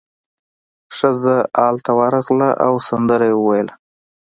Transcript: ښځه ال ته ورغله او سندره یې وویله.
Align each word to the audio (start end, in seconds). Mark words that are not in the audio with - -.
ښځه 0.97 1.37
ال 1.67 1.75
ته 1.85 1.91
ورغله 1.99 2.49
او 2.65 2.73
سندره 2.87 3.25
یې 3.29 3.35
وویله. 3.37 3.73